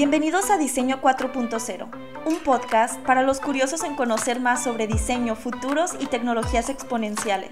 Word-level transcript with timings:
Bienvenidos 0.00 0.48
a 0.48 0.56
Diseño 0.56 1.02
4.0, 1.02 1.90
un 2.24 2.36
podcast 2.38 2.98
para 3.00 3.22
los 3.22 3.38
curiosos 3.38 3.84
en 3.84 3.96
conocer 3.96 4.40
más 4.40 4.64
sobre 4.64 4.86
diseño, 4.86 5.36
futuros 5.36 5.90
y 6.00 6.06
tecnologías 6.06 6.70
exponenciales. 6.70 7.50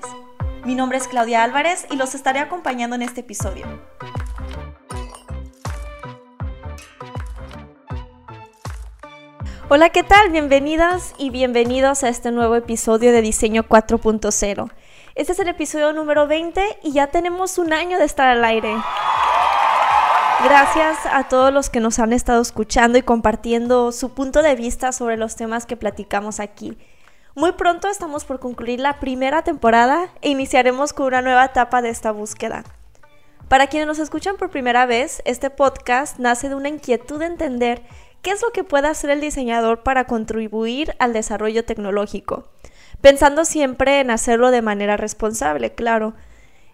Mi 0.64 0.74
nombre 0.74 0.96
es 0.96 1.08
Claudia 1.08 1.42
Álvarez 1.42 1.86
y 1.90 1.96
los 1.96 2.14
estaré 2.14 2.38
acompañando 2.38 2.96
en 2.96 3.02
este 3.02 3.20
episodio. 3.20 3.66
Hola, 9.68 9.90
¿qué 9.90 10.02
tal? 10.02 10.30
Bienvenidas 10.30 11.12
y 11.18 11.28
bienvenidos 11.28 12.02
a 12.02 12.08
este 12.08 12.30
nuevo 12.30 12.54
episodio 12.54 13.12
de 13.12 13.20
Diseño 13.20 13.64
4.0. 13.64 14.70
Este 15.14 15.32
es 15.32 15.38
el 15.38 15.48
episodio 15.48 15.92
número 15.92 16.26
20 16.26 16.78
y 16.82 16.92
ya 16.92 17.08
tenemos 17.08 17.58
un 17.58 17.74
año 17.74 17.98
de 17.98 18.06
estar 18.06 18.26
al 18.26 18.42
aire. 18.42 18.74
Gracias 20.44 20.98
a 21.10 21.26
todos 21.26 21.52
los 21.52 21.68
que 21.68 21.80
nos 21.80 21.98
han 21.98 22.12
estado 22.12 22.40
escuchando 22.40 22.96
y 22.96 23.02
compartiendo 23.02 23.90
su 23.90 24.14
punto 24.14 24.40
de 24.40 24.54
vista 24.54 24.92
sobre 24.92 25.16
los 25.16 25.34
temas 25.34 25.66
que 25.66 25.76
platicamos 25.76 26.38
aquí. 26.38 26.78
Muy 27.34 27.52
pronto 27.52 27.88
estamos 27.88 28.24
por 28.24 28.38
concluir 28.38 28.78
la 28.78 29.00
primera 29.00 29.42
temporada 29.42 30.10
e 30.22 30.28
iniciaremos 30.28 30.92
con 30.92 31.06
una 31.06 31.22
nueva 31.22 31.46
etapa 31.46 31.82
de 31.82 31.88
esta 31.88 32.12
búsqueda. 32.12 32.62
Para 33.48 33.66
quienes 33.66 33.88
nos 33.88 33.98
escuchan 33.98 34.36
por 34.36 34.50
primera 34.50 34.86
vez, 34.86 35.22
este 35.24 35.50
podcast 35.50 36.20
nace 36.20 36.48
de 36.48 36.54
una 36.54 36.68
inquietud 36.68 37.18
de 37.18 37.26
entender 37.26 37.82
qué 38.22 38.30
es 38.30 38.40
lo 38.40 38.52
que 38.52 38.62
puede 38.62 38.86
hacer 38.86 39.10
el 39.10 39.20
diseñador 39.20 39.82
para 39.82 40.04
contribuir 40.04 40.94
al 41.00 41.12
desarrollo 41.12 41.64
tecnológico, 41.64 42.48
pensando 43.00 43.44
siempre 43.44 43.98
en 43.98 44.12
hacerlo 44.12 44.52
de 44.52 44.62
manera 44.62 44.96
responsable, 44.96 45.74
claro 45.74 46.14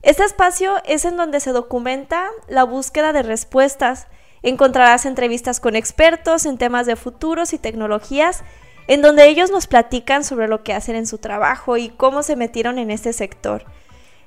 este 0.04 0.22
espacio 0.22 0.76
es 0.84 1.06
en 1.06 1.16
donde 1.16 1.40
se 1.40 1.52
documenta 1.52 2.28
la 2.46 2.64
búsqueda 2.64 3.14
de 3.14 3.22
respuestas. 3.22 4.06
Encontrarás 4.42 5.06
entrevistas 5.06 5.60
con 5.60 5.76
expertos 5.76 6.44
en 6.44 6.58
temas 6.58 6.84
de 6.84 6.94
futuros 6.94 7.54
y 7.54 7.58
tecnologías, 7.58 8.44
en 8.86 9.00
donde 9.00 9.26
ellos 9.26 9.50
nos 9.50 9.66
platican 9.66 10.22
sobre 10.22 10.46
lo 10.46 10.62
que 10.62 10.74
hacen 10.74 10.94
en 10.94 11.06
su 11.06 11.16
trabajo 11.16 11.78
y 11.78 11.88
cómo 11.88 12.22
se 12.22 12.36
metieron 12.36 12.78
en 12.78 12.90
este 12.90 13.14
sector. 13.14 13.64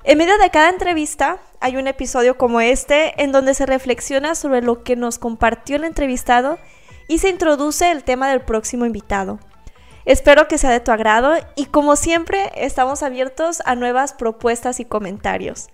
En 0.02 0.18
medio 0.18 0.36
de 0.38 0.50
cada 0.50 0.68
entrevista 0.68 1.38
hay 1.60 1.76
un 1.76 1.86
episodio 1.86 2.36
como 2.36 2.60
este 2.60 3.22
en 3.22 3.30
donde 3.30 3.54
se 3.54 3.64
reflexiona 3.64 4.34
sobre 4.34 4.62
lo 4.62 4.82
que 4.82 4.96
nos 4.96 5.20
compartió 5.20 5.76
el 5.76 5.84
entrevistado 5.84 6.58
y 7.06 7.18
se 7.18 7.28
introduce 7.28 7.88
el 7.92 8.02
tema 8.02 8.28
del 8.28 8.40
próximo 8.40 8.84
invitado. 8.84 9.38
Espero 10.08 10.48
que 10.48 10.56
sea 10.56 10.70
de 10.70 10.80
tu 10.80 10.90
agrado 10.90 11.34
y 11.54 11.66
como 11.66 11.94
siempre 11.94 12.50
estamos 12.54 13.02
abiertos 13.02 13.60
a 13.66 13.74
nuevas 13.74 14.14
propuestas 14.14 14.80
y 14.80 14.86
comentarios. 14.86 15.68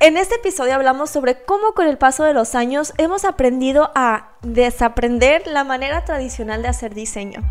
En 0.00 0.16
este 0.16 0.34
episodio 0.34 0.74
hablamos 0.74 1.10
sobre 1.10 1.44
cómo 1.44 1.74
con 1.74 1.86
el 1.86 1.96
paso 1.96 2.24
de 2.24 2.34
los 2.34 2.56
años 2.56 2.92
hemos 2.98 3.24
aprendido 3.24 3.92
a 3.94 4.32
desaprender 4.42 5.46
la 5.46 5.62
manera 5.62 6.04
tradicional 6.04 6.60
de 6.60 6.68
hacer 6.68 6.92
diseño. 6.92 7.44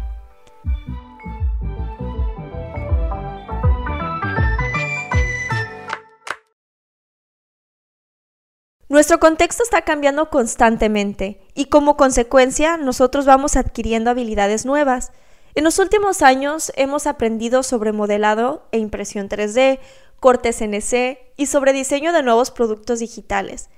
Nuestro 8.96 9.20
contexto 9.20 9.62
está 9.62 9.82
cambiando 9.82 10.30
constantemente 10.30 11.42
y 11.54 11.66
como 11.66 11.98
consecuencia 11.98 12.78
nosotros 12.78 13.26
vamos 13.26 13.58
adquiriendo 13.58 14.10
habilidades 14.10 14.66
nuevas. 14.66 15.12
En 15.54 15.66
los 15.66 15.80
últimos 15.80 16.22
años 16.22 16.72
hemos 16.78 17.06
aprendido 17.06 17.62
sobre 17.62 17.92
modelado 17.92 18.66
e 18.72 18.78
impresión 18.78 19.28
3D, 19.28 19.80
cortes 20.22 20.60
CNC 20.60 21.20
y 21.36 21.48
sobre 21.48 21.74
diseño 21.74 22.14
de 22.14 22.24
nuevos 22.24 22.52
productos 22.52 23.00
digitales. 23.00 23.70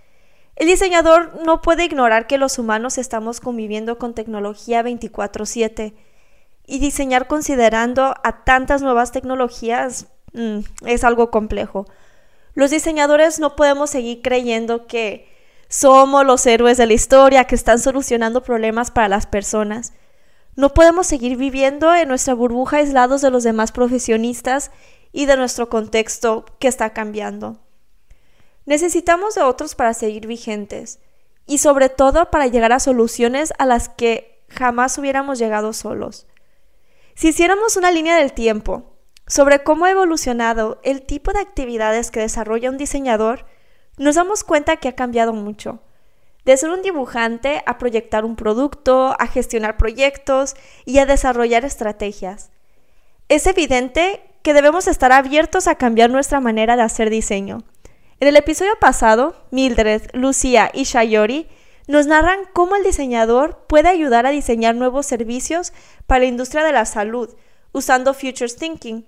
El 0.55 0.67
diseñador 0.67 1.43
no 1.43 1.63
puede 1.63 1.85
ignorar 1.85 2.27
que 2.27 2.37
los 2.37 2.59
humanos 2.59 2.99
estamos 2.99 3.39
conviviendo 3.39 3.97
con 3.97 4.13
tecnología 4.13 4.83
24/7 4.83 5.95
y 6.67 6.77
diseñar 6.77 7.25
considerando 7.25 8.13
a 8.23 8.43
tantas 8.43 8.83
nuevas 8.83 9.11
tecnologías 9.11 10.05
mm, 10.33 10.59
es 10.85 11.03
algo 11.03 11.31
complejo. 11.31 11.87
Los 12.57 12.71
diseñadores 12.71 13.39
no 13.39 13.55
podemos 13.55 13.91
seguir 13.91 14.23
creyendo 14.23 14.87
que 14.87 15.31
somos 15.69 16.25
los 16.25 16.43
héroes 16.47 16.77
de 16.77 16.87
la 16.87 16.93
historia 16.93 17.45
que 17.45 17.53
están 17.53 17.77
solucionando 17.77 18.41
problemas 18.41 18.89
para 18.89 19.07
las 19.07 19.27
personas. 19.27 19.93
No 20.55 20.73
podemos 20.73 21.05
seguir 21.05 21.37
viviendo 21.37 21.93
en 21.93 22.07
nuestra 22.07 22.33
burbuja 22.33 22.77
aislados 22.77 23.21
de 23.21 23.29
los 23.29 23.43
demás 23.43 23.71
profesionistas 23.71 24.71
y 25.11 25.27
de 25.27 25.37
nuestro 25.37 25.69
contexto 25.69 26.45
que 26.57 26.67
está 26.67 26.93
cambiando. 26.93 27.59
Necesitamos 28.65 29.35
de 29.35 29.43
otros 29.43 29.75
para 29.75 29.93
seguir 29.93 30.25
vigentes 30.25 30.97
y 31.45 31.59
sobre 31.59 31.89
todo 31.89 32.31
para 32.31 32.47
llegar 32.47 32.73
a 32.73 32.79
soluciones 32.79 33.53
a 33.59 33.67
las 33.67 33.87
que 33.87 34.43
jamás 34.49 34.97
hubiéramos 34.97 35.37
llegado 35.37 35.73
solos. 35.73 36.25
Si 37.13 37.27
hiciéramos 37.27 37.77
una 37.77 37.91
línea 37.91 38.15
del 38.15 38.33
tiempo 38.33 38.96
sobre 39.27 39.63
cómo 39.63 39.85
ha 39.85 39.91
evolucionado 39.91 40.79
el 40.83 41.01
tipo 41.01 41.33
de 41.33 41.39
actividades 41.39 42.11
que 42.11 42.21
desarrolla 42.21 42.69
un 42.69 42.77
diseñador, 42.77 43.45
nos 43.97 44.15
damos 44.15 44.43
cuenta 44.43 44.77
que 44.77 44.87
ha 44.87 44.95
cambiado 44.95 45.33
mucho. 45.33 45.79
De 46.45 46.55
ser 46.55 46.69
un 46.69 46.81
dibujante 46.81 47.61
a 47.65 47.77
proyectar 47.77 48.23
un 48.23 48.37
producto, 48.37 49.15
a 49.19 49.27
gestionar 49.27 49.75
proyectos 49.75 50.55
y 50.85 50.99
a 50.99 51.05
desarrollar 51.05 51.65
estrategias. 51.65 52.51
Es 53.27 53.47
evidente 53.47 54.21
que 54.43 54.53
debemos 54.53 54.87
estar 54.87 55.11
abiertos 55.11 55.67
a 55.67 55.75
cambiar 55.75 56.09
nuestra 56.09 56.39
manera 56.39 56.77
de 56.77 56.83
hacer 56.83 57.09
diseño. 57.09 57.63
En 58.21 58.29
el 58.29 58.37
episodio 58.37 58.79
pasado, 58.79 59.35
Mildred, 59.51 60.03
Lucía 60.13 60.71
y 60.73 60.83
Shayori 60.83 61.47
nos 61.87 62.07
narran 62.07 62.39
cómo 62.53 62.77
el 62.77 62.83
diseñador 62.83 63.65
puede 63.67 63.89
ayudar 63.89 64.25
a 64.25 64.31
diseñar 64.31 64.75
nuevos 64.75 65.05
servicios 65.05 65.73
para 66.05 66.19
la 66.19 66.27
industria 66.27 66.63
de 66.63 66.71
la 66.71 66.85
salud 66.85 67.35
usando 67.73 68.13
Futures 68.13 68.55
Thinking 68.55 69.05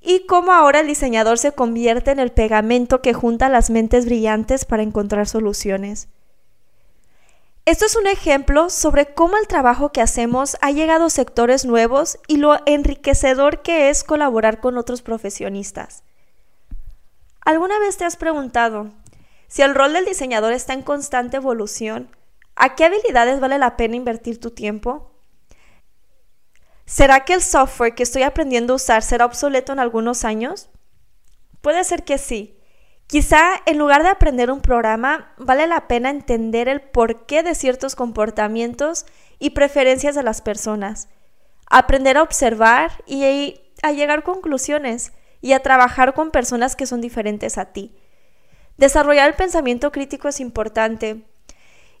y 0.00 0.26
cómo 0.26 0.52
ahora 0.52 0.80
el 0.80 0.86
diseñador 0.86 1.38
se 1.38 1.52
convierte 1.52 2.10
en 2.10 2.18
el 2.18 2.32
pegamento 2.32 3.02
que 3.02 3.14
junta 3.14 3.48
las 3.48 3.70
mentes 3.70 4.04
brillantes 4.04 4.64
para 4.64 4.82
encontrar 4.82 5.26
soluciones. 5.28 6.08
Esto 7.64 7.84
es 7.84 7.96
un 7.96 8.06
ejemplo 8.06 8.70
sobre 8.70 9.12
cómo 9.12 9.36
el 9.36 9.46
trabajo 9.46 9.92
que 9.92 10.00
hacemos 10.00 10.56
ha 10.62 10.70
llegado 10.70 11.04
a 11.04 11.10
sectores 11.10 11.66
nuevos 11.66 12.18
y 12.26 12.38
lo 12.38 12.56
enriquecedor 12.64 13.60
que 13.60 13.90
es 13.90 14.04
colaborar 14.04 14.60
con 14.60 14.78
otros 14.78 15.02
profesionistas. 15.02 16.02
¿Alguna 17.44 17.78
vez 17.78 17.98
te 17.98 18.06
has 18.06 18.16
preguntado 18.16 18.90
si 19.48 19.60
el 19.62 19.74
rol 19.74 19.92
del 19.92 20.06
diseñador 20.06 20.52
está 20.54 20.72
en 20.72 20.82
constante 20.82 21.36
evolución? 21.36 22.08
¿A 22.56 22.74
qué 22.74 22.86
habilidades 22.86 23.38
vale 23.38 23.58
la 23.58 23.76
pena 23.76 23.96
invertir 23.96 24.40
tu 24.40 24.50
tiempo? 24.50 25.10
¿Será 26.88 27.26
que 27.26 27.34
el 27.34 27.42
software 27.42 27.94
que 27.94 28.02
estoy 28.02 28.22
aprendiendo 28.22 28.72
a 28.72 28.76
usar 28.76 29.02
será 29.02 29.26
obsoleto 29.26 29.74
en 29.74 29.78
algunos 29.78 30.24
años? 30.24 30.70
Puede 31.60 31.84
ser 31.84 32.02
que 32.02 32.16
sí. 32.16 32.58
Quizá 33.06 33.60
en 33.66 33.76
lugar 33.76 34.02
de 34.02 34.08
aprender 34.08 34.50
un 34.50 34.62
programa, 34.62 35.34
vale 35.36 35.66
la 35.66 35.86
pena 35.86 36.08
entender 36.08 36.66
el 36.66 36.80
porqué 36.80 37.42
de 37.42 37.54
ciertos 37.54 37.94
comportamientos 37.94 39.04
y 39.38 39.50
preferencias 39.50 40.14
de 40.14 40.22
las 40.22 40.40
personas. 40.40 41.10
Aprender 41.68 42.16
a 42.16 42.22
observar 42.22 43.04
y 43.06 43.54
a 43.82 43.92
llegar 43.92 44.20
a 44.20 44.22
conclusiones 44.22 45.12
y 45.42 45.52
a 45.52 45.60
trabajar 45.60 46.14
con 46.14 46.30
personas 46.30 46.74
que 46.74 46.86
son 46.86 47.02
diferentes 47.02 47.58
a 47.58 47.66
ti. 47.66 47.94
Desarrollar 48.78 49.28
el 49.28 49.34
pensamiento 49.34 49.92
crítico 49.92 50.28
es 50.28 50.40
importante 50.40 51.26